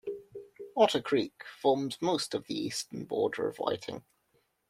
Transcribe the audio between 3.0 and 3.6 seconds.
border of